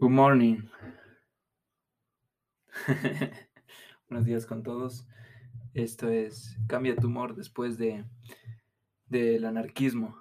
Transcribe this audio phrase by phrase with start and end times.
[0.00, 0.58] Good morning.
[4.08, 5.08] Buenos días con todos.
[5.74, 8.04] Esto es Cambia tu humor después de
[9.06, 10.16] del anarquismo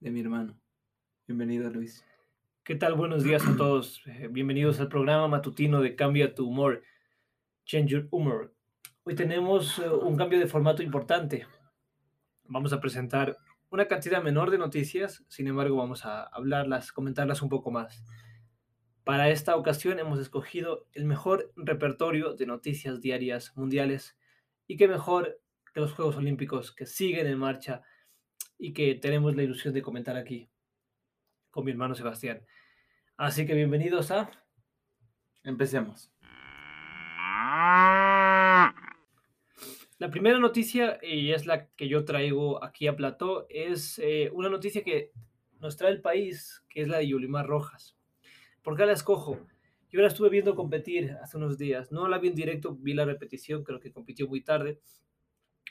[0.00, 0.58] de mi hermano.
[1.28, 2.04] Bienvenido, Luis.
[2.64, 2.94] ¿Qué tal?
[2.94, 4.02] Buenos días a todos.
[4.06, 6.82] Eh, Bienvenidos al programa matutino de Cambia tu humor.
[7.64, 8.56] Change your humor.
[9.04, 11.46] Hoy tenemos eh, un cambio de formato importante.
[12.42, 13.36] Vamos a presentar
[13.70, 18.04] una cantidad menor de noticias, sin embargo vamos a hablarlas, comentarlas un poco más.
[19.06, 24.18] Para esta ocasión hemos escogido el mejor repertorio de noticias diarias mundiales
[24.66, 25.40] y qué mejor
[25.72, 27.82] que los Juegos Olímpicos que siguen en marcha
[28.58, 30.50] y que tenemos la ilusión de comentar aquí
[31.52, 32.44] con mi hermano Sebastián.
[33.16, 34.28] Así que bienvenidos a...
[35.44, 36.10] Empecemos.
[39.98, 44.48] La primera noticia, y es la que yo traigo aquí a Plató, es eh, una
[44.48, 45.12] noticia que
[45.60, 47.96] nos trae el país, que es la de Yulimar Rojas.
[48.66, 49.38] ¿Por qué la escojo?
[49.92, 51.92] Yo la estuve viendo competir hace unos días.
[51.92, 54.80] No la vi en directo, vi la repetición, creo que compitió muy tarde.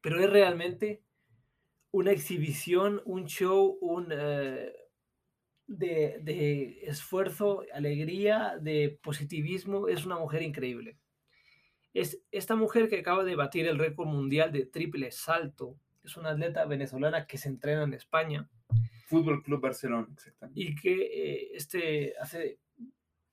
[0.00, 1.02] Pero es realmente
[1.90, 4.72] una exhibición, un show, un, eh,
[5.66, 9.88] de, de esfuerzo, alegría, de positivismo.
[9.88, 10.96] Es una mujer increíble.
[11.92, 15.78] Es esta mujer que acaba de batir el récord mundial de triple salto.
[16.02, 18.48] Es una atleta venezolana que se entrena en España
[19.08, 20.60] Fútbol Club Barcelona, exactamente.
[20.60, 22.60] y que eh, este, hace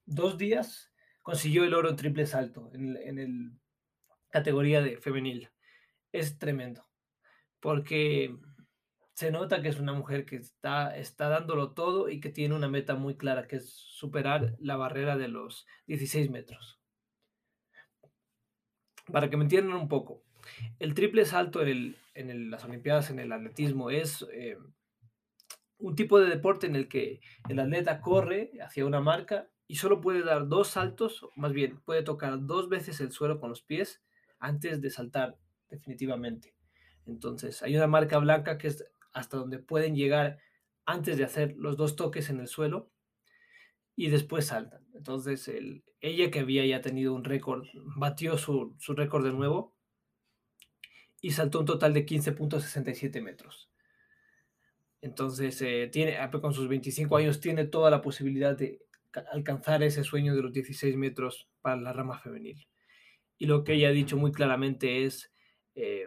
[0.06, 3.52] dos días consiguió el oro en triple salto en, en el
[4.30, 5.50] categoría de femenil.
[6.12, 6.88] Es tremendo,
[7.60, 8.36] porque
[9.14, 12.68] se nota que es una mujer que está, está dándolo todo y que tiene una
[12.68, 16.80] meta muy clara, que es superar la barrera de los 16 metros.
[19.12, 20.24] Para que me entiendan un poco,
[20.80, 24.58] el triple salto en, el- en las Olimpiadas, en el atletismo, es eh,
[25.78, 30.02] un tipo de deporte en el que el atleta corre hacia una marca y solo
[30.02, 34.04] puede dar dos saltos, más bien puede tocar dos veces el suelo con los pies
[34.40, 35.38] antes de saltar
[35.70, 36.56] definitivamente.
[37.06, 40.40] Entonces, hay una marca blanca que es hasta donde pueden llegar
[40.86, 42.92] antes de hacer los dos toques en el suelo
[43.96, 44.86] y después saltan.
[44.94, 47.66] Entonces, el- ella que había ya tenido un récord,
[47.98, 49.76] batió su, su récord de nuevo
[51.22, 53.70] y saltó un total de 15.67 metros.
[55.02, 58.82] Entonces, eh, tiene, ah, con sus 25 años, tiene toda la posibilidad de
[59.32, 62.68] alcanzar ese sueño de los 16 metros para la rama femenil.
[63.38, 65.32] Y lo que ella ha dicho muy claramente es,
[65.76, 66.06] eh,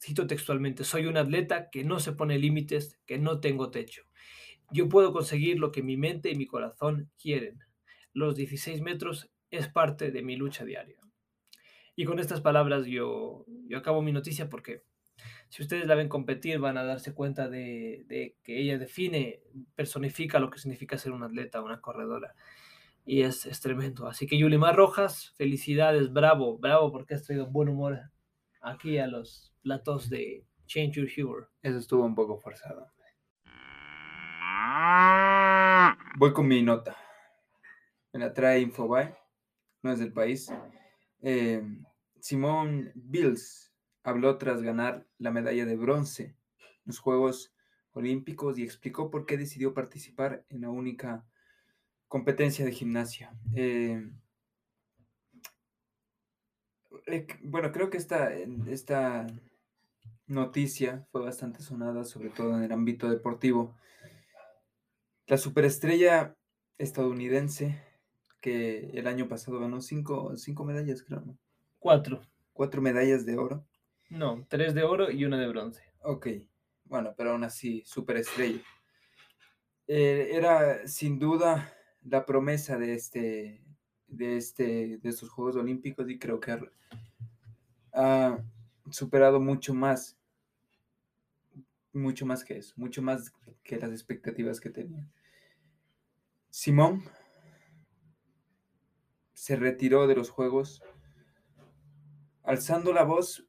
[0.00, 4.02] cito textualmente, soy un atleta que no se pone límites, que no tengo techo.
[4.70, 7.58] Yo puedo conseguir lo que mi mente y mi corazón quieren.
[8.12, 10.98] Los 16 metros es parte de mi lucha diaria.
[11.94, 14.82] Y con estas palabras yo, yo acabo mi noticia porque
[15.52, 19.42] si ustedes la ven competir van a darse cuenta de, de que ella define,
[19.74, 22.34] personifica lo que significa ser un atleta, una corredora.
[23.04, 24.06] Y es, es tremendo.
[24.06, 28.00] Así que Yulimar Rojas, felicidades, bravo, bravo porque has traído buen humor
[28.62, 31.50] aquí a los platos de Change Your Humor.
[31.60, 32.90] Eso estuvo un poco forzado.
[36.16, 36.96] Voy con mi nota.
[38.14, 39.14] Me la trae Infobae,
[39.82, 40.50] no es del país.
[41.20, 41.62] Eh,
[42.20, 43.71] Simón Bills
[44.02, 47.54] habló tras ganar la medalla de bronce en los Juegos
[47.92, 51.24] Olímpicos y explicó por qué decidió participar en la única
[52.08, 53.34] competencia de gimnasia.
[53.54, 54.10] Eh,
[57.06, 59.26] eh, bueno, creo que esta, esta
[60.26, 63.76] noticia fue bastante sonada, sobre todo en el ámbito deportivo.
[65.26, 66.36] La superestrella
[66.78, 67.80] estadounidense
[68.40, 71.38] que el año pasado ganó cinco, cinco medallas, creo, ¿no?
[71.78, 72.22] Cuatro.
[72.52, 73.64] Cuatro medallas de oro.
[74.12, 75.82] No, tres de oro y una de bronce.
[76.02, 76.26] Ok,
[76.84, 78.60] bueno, pero aún así, superestrella.
[79.86, 83.64] Eh, era sin duda la promesa de este,
[84.08, 86.60] de este, de estos Juegos Olímpicos y creo que ha,
[87.94, 88.44] ha
[88.90, 90.18] superado mucho más,
[91.94, 93.32] mucho más que eso, mucho más
[93.64, 95.08] que las expectativas que tenía.
[96.50, 97.02] Simón
[99.32, 100.82] se retiró de los Juegos
[102.42, 103.48] alzando la voz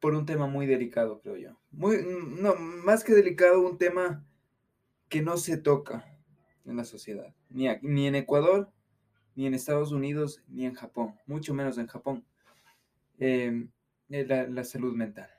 [0.00, 1.60] por un tema muy delicado, creo yo.
[1.70, 1.98] Muy,
[2.40, 4.24] no, más que delicado, un tema
[5.08, 6.04] que no se toca
[6.64, 8.72] en la sociedad, ni, aquí- ni en Ecuador,
[9.34, 12.24] ni en Estados Unidos, ni en Japón, mucho menos en Japón,
[13.18, 13.68] eh,
[14.08, 15.30] eh, la, salud mental.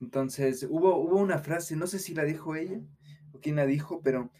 [0.00, 2.80] Entonces, hubo, hubo una frase, no sé si la dijo ella
[3.32, 4.30] o quién la dijo, pero,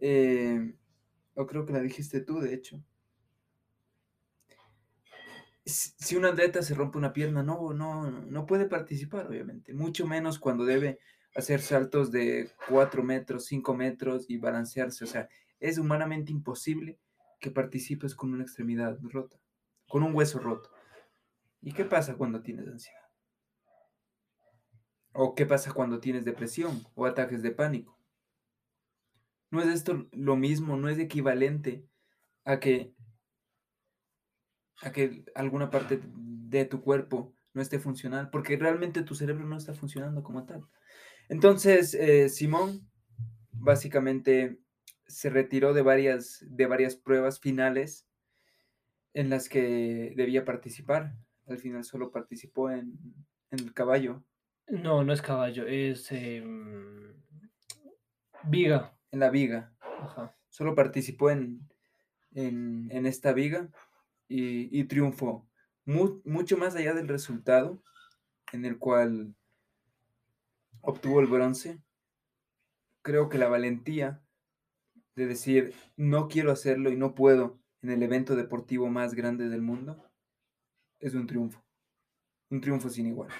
[0.00, 0.74] eh,
[1.46, 2.82] creo que la dijiste tú, de hecho.
[5.68, 10.38] Si un atleta se rompe una pierna, no, no, no puede participar, obviamente, mucho menos
[10.38, 10.98] cuando debe
[11.34, 15.04] hacer saltos de 4 metros, 5 metros y balancearse.
[15.04, 15.28] O sea,
[15.60, 16.98] es humanamente imposible
[17.38, 19.38] que participes con una extremidad rota,
[19.88, 20.70] con un hueso roto.
[21.60, 22.98] ¿Y qué pasa cuando tienes ansiedad?
[25.12, 27.98] ¿O qué pasa cuando tienes depresión o ataques de pánico?
[29.50, 31.84] ¿No es esto lo mismo, no es equivalente
[32.44, 32.94] a que,
[34.82, 38.30] a que alguna parte de tu cuerpo no esté funcional?
[38.30, 40.66] Porque realmente tu cerebro no está funcionando como tal.
[41.28, 42.88] Entonces, eh, Simón
[43.52, 44.58] básicamente
[45.06, 48.06] se retiró de varias, de varias pruebas finales
[49.14, 51.14] en las que debía participar.
[51.46, 52.98] Al final solo participó en,
[53.50, 54.22] en el caballo.
[54.68, 57.14] No, no es caballo, es em,
[58.44, 58.94] viga.
[59.10, 59.72] En la viga.
[59.80, 60.36] Ajá.
[60.50, 61.66] Solo participó en,
[62.34, 63.70] en, en esta viga
[64.28, 65.48] y, y triunfó.
[65.84, 67.82] Mu- mucho más allá del resultado
[68.52, 69.34] en el cual
[70.80, 71.82] obtuvo el bronce,
[73.02, 74.22] creo que la valentía
[75.16, 79.62] de decir no quiero hacerlo y no puedo en el evento deportivo más grande del
[79.62, 80.04] mundo
[81.00, 81.64] es un triunfo.
[82.50, 83.30] Un triunfo sin igual.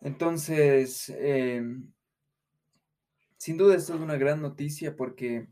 [0.00, 1.92] Entonces, em,
[3.36, 5.48] sin duda esto es una gran noticia porque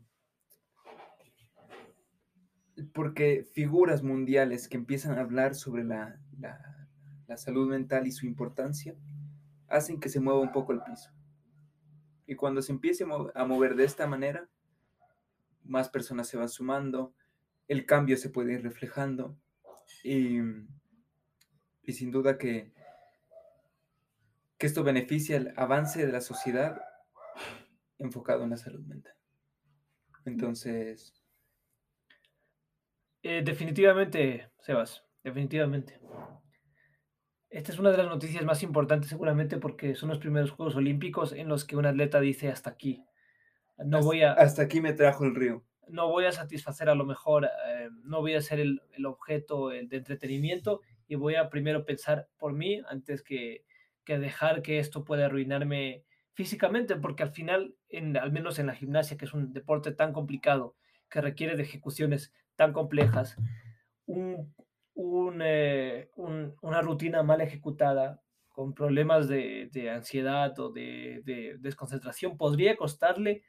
[2.93, 6.69] porque figuras mundiales que empiezan a hablar sobre la, la-
[7.37, 8.95] salud mental y su importancia
[9.67, 11.09] hacen que se mueva un poco el piso.
[12.27, 13.05] Y cuando se empiece
[13.35, 14.47] a mover de esta manera,
[15.63, 17.13] más personas se van sumando,
[17.67, 19.37] el cambio se puede ir reflejando
[20.03, 20.39] y,
[21.83, 22.71] y sin duda que,
[24.57, 26.81] que esto beneficia el avance de la sociedad
[27.97, 29.15] enfocado en la salud mental.
[30.25, 31.22] Entonces,
[33.23, 35.99] Eh, definitivamente, Sebas, definitivamente.
[37.49, 41.33] Esta es una de las noticias más importantes seguramente porque son los primeros Juegos Olímpicos
[41.33, 43.03] en los que un atleta dice hasta aquí.
[43.77, 45.63] No Has- voy a, hasta aquí me trajo el río.
[45.87, 49.69] no voy a satisfacer a lo mejor, eh, no voy a ser el, el objeto
[49.69, 53.65] de entretenimiento y voy a primero pensar por mí antes que,
[54.03, 58.75] que dejar que esto pueda arruinarme físicamente, porque al final, en, al menos en la
[58.75, 60.75] gimnasia, que es un deporte tan complicado,
[61.09, 63.35] que requiere de ejecuciones tan complejas,
[64.05, 64.53] un,
[64.93, 71.57] un, eh, un- una rutina mal ejecutada con problemas de, de ansiedad o de, de
[71.59, 73.43] desconcentración podría costarle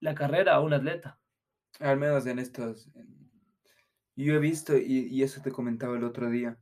[0.00, 1.20] la carrera a un atleta.
[1.80, 2.90] Al menos en estos.
[4.16, 6.58] Yo he visto, y, y eso te comentaba el otro día.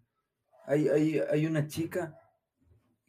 [0.67, 2.19] Hay, hay, hay una chica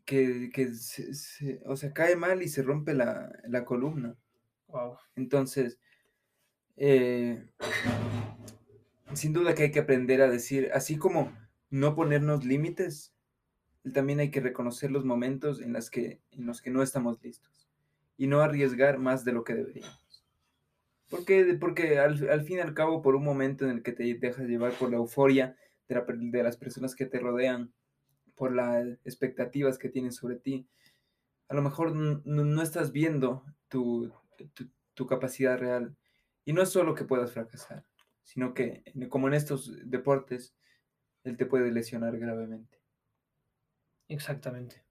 [0.06, 4.18] que, que se, se- o sea, cae mal y se rompe la, la columna.
[4.68, 4.98] Wow.
[5.16, 5.80] Entonces,
[6.78, 7.50] eh,
[9.14, 11.32] sin duda que hay que aprender a decir, así como
[11.70, 13.14] no ponernos límites,
[13.94, 17.70] también hay que reconocer los momentos en, las que, en los que no estamos listos
[18.18, 20.26] y no arriesgar más de lo que deberíamos.
[21.10, 24.48] Porque, porque al, fin y al cabo, por un momento en el que te dejas
[24.48, 25.56] llevar por la euforia
[25.88, 27.74] de, las personas que te rodean,
[28.36, 30.68] por las expectativas que tienen sobre ti,
[31.48, 34.14] a lo mejor no estás viendo tu,
[34.54, 35.96] tu, tu capacidad real.
[36.46, 37.86] Y no es solo que puedas fracasar,
[38.30, 40.56] sino que, como en estos deportes,
[41.24, 42.78] él te puede lesionar gravemente.
[44.08, 44.84] Exactamente.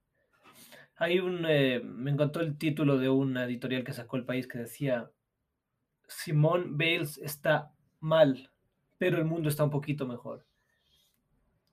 [0.96, 4.58] Hay un, eh, me encantó el título de una editorial que sacó el país que
[4.58, 5.12] decía,
[6.08, 8.50] Simone Bales está mal,
[8.98, 10.44] pero el mundo está un poquito mejor.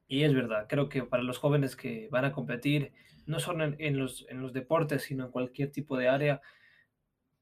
[0.07, 2.93] Y es verdad, creo que para los jóvenes que van a competir,
[3.25, 6.41] no solo en los, en los deportes, sino en cualquier tipo de área,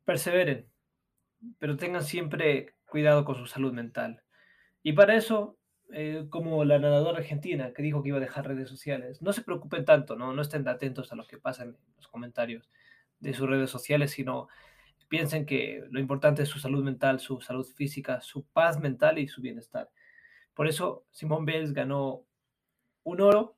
[0.06, 0.70] perseveren,
[1.60, 4.22] pero tengan siempre cuidado con su salud mental.
[4.84, 5.58] Y para eso,
[5.92, 9.42] eh, como la nadadora argentina que dijo que iba a dejar redes sociales, no se
[9.42, 10.32] preocupen tanto, ¿no?
[10.32, 12.70] no estén atentos a lo que pasa en los comentarios
[13.20, 14.48] de sus redes sociales, sino
[15.08, 19.28] piensen que lo importante es su salud mental, su salud física, su paz mental y
[19.28, 19.90] su bienestar.
[20.54, 22.28] Por eso Simón Biles ganó
[23.02, 23.58] un oro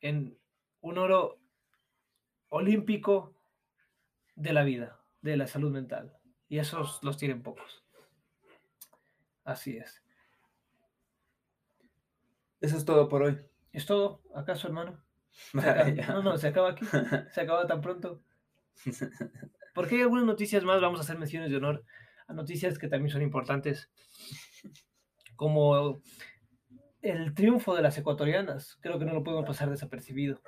[0.00, 0.38] en
[0.80, 1.40] un oro
[2.50, 3.34] olímpico
[4.36, 6.16] de la vida, de la salud mental.
[6.48, 7.85] Y esos los tienen pocos.
[9.46, 10.02] Así es.
[12.60, 13.38] Eso es todo por hoy.
[13.72, 14.20] ¿Es todo?
[14.34, 15.00] ¿Acaso, hermano?
[15.52, 16.08] Vaya.
[16.08, 16.84] No, no, se acaba aquí.
[17.32, 18.20] Se acaba tan pronto.
[19.72, 21.84] Porque hay algunas noticias más, vamos a hacer menciones de honor
[22.26, 23.88] a noticias que también son importantes,
[25.36, 26.02] como
[27.00, 28.78] el triunfo de las ecuatorianas.
[28.80, 30.40] Creo que no lo podemos pasar desapercibido.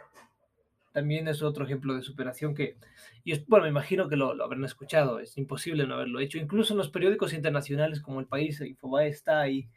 [0.93, 2.77] También es otro ejemplo de superación que,
[3.25, 6.39] y bueno, me imagino que lo, habrán escuchado, es imposible no haberlo hecho.
[6.39, 9.69] Incluso en los periódicos internacionales como El País, Infobae está ahí.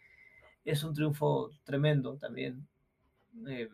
[0.63, 2.67] Es un triunfo tremendo también.
[3.47, 3.69] Eh,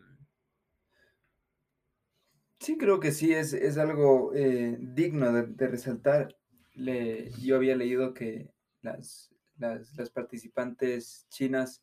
[2.60, 6.36] Sí, creo que sí, es, es algo eh, digno de, de resaltar.
[6.74, 8.52] Le, yo había leído que
[8.82, 11.82] las, las, las participantes chinas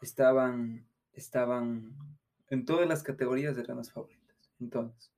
[0.00, 1.94] estaban, estaban
[2.48, 4.23] en todas las categorías eran las favoritas,
[4.60, 5.12] entonces.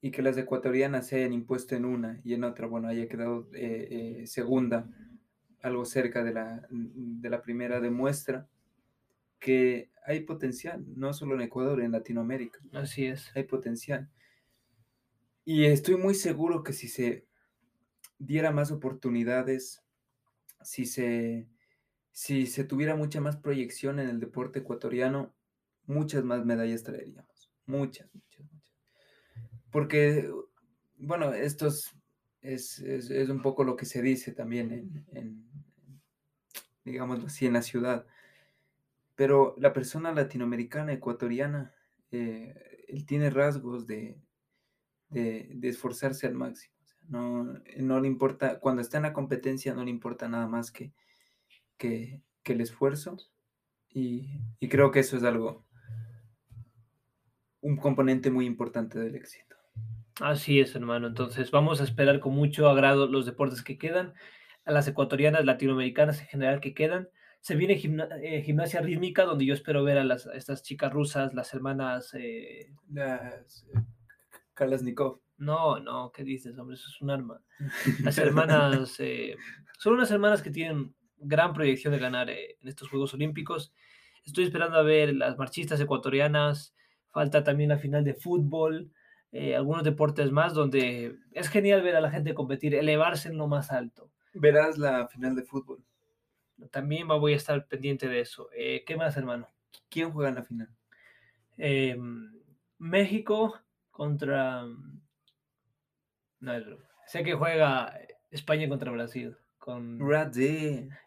[0.00, 3.48] Y que las ecuatorianas se hayan impuesto en una y en otra, bueno, haya quedado
[3.52, 4.88] eh, eh, segunda,
[5.62, 8.48] algo cerca de la, de la primera, demuestra
[9.38, 12.58] que hay potencial, no solo en Ecuador, en Latinoamérica.
[12.72, 13.30] Así es.
[13.34, 14.08] Hay potencial.
[15.44, 17.26] Y estoy muy seguro que si se
[18.18, 19.82] diera más oportunidades,
[20.62, 21.48] si se,
[22.12, 25.34] si se tuviera mucha más proyección en el deporte ecuatoriano,
[25.86, 27.31] muchas más medallas traeríamos.
[27.66, 28.72] Muchas, muchas, muchas.
[29.70, 30.30] Porque,
[30.98, 31.90] bueno, esto es,
[32.42, 35.48] es, un poco lo que se dice también en,
[36.84, 38.06] digamos así, en la ciudad.
[39.14, 41.74] Pero la persona latinoamericana, ecuatoriana,
[42.10, 44.20] eh, él tiene rasgos de,
[45.08, 46.74] de, esforzarse al máximo.
[47.08, 47.44] no,
[47.78, 50.92] no, le importa, cuando está en la competencia, no le importa nada más que,
[51.76, 53.16] que, que el esfuerzo.
[53.88, 55.66] Y, y, creo que eso es algo,
[57.62, 59.56] un componente muy importante del éxito.
[60.20, 61.06] Así es, hermano.
[61.06, 64.12] Entonces vamos a esperar con mucho agrado los deportes que quedan,
[64.64, 67.08] a las ecuatorianas, latinoamericanas en general que quedan.
[67.40, 71.52] Se viene eh, gimnasia rítmica, donde yo espero ver a, las, estas chicas rusas, las
[71.54, 72.14] hermanas...
[72.14, 72.72] Eh...
[72.92, 73.80] Las eh,
[74.54, 75.20] Kalashnikov.
[75.38, 76.76] No, no, ¿qué dices, hombre?
[76.76, 77.42] Eso es un arma.
[78.04, 79.00] Las hermanas...
[79.00, 79.36] Eh,
[79.76, 83.74] son unas hermanas que tienen gran proyección de ganar en estos Juegos Olímpicos.
[84.24, 86.76] Estoy esperando a ver las marchistas ecuatorianas,
[87.12, 88.90] Falta también la final de fútbol,
[89.32, 93.46] eh, algunos deportes más donde es genial ver a la gente competir, elevarse en lo
[93.46, 94.10] más alto.
[94.34, 95.84] Verás la final de fútbol.
[96.70, 98.48] También voy a estar pendiente de eso.
[98.54, 99.48] Eh, ¿Qué más, hermano?
[99.88, 100.68] ¿Quién juega en la final?
[101.56, 102.32] Em,
[102.78, 104.64] México contra...
[106.40, 106.52] No,
[107.06, 107.98] sé que juega
[108.30, 109.96] España contra Brasil con,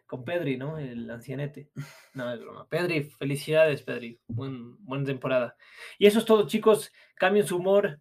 [0.06, 0.78] con Pedri, ¿no?
[0.78, 1.70] El ancianete.
[2.14, 2.66] No, es broma.
[2.66, 4.18] Pedri, felicidades, Pedri.
[4.26, 5.54] buena temporada.
[5.98, 6.90] Y eso es todo, chicos.
[7.16, 8.00] Cambien su humor,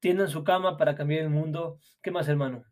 [0.00, 1.78] tiendan su cama para cambiar el mundo.
[2.02, 2.64] ¿Qué más, hermano?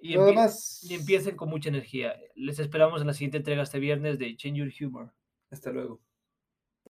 [0.00, 2.14] Y, y empiecen con mucha energía.
[2.36, 5.12] Les esperamos en la siguiente entrega este viernes de Change Your Humor.
[5.50, 6.00] Hasta luego.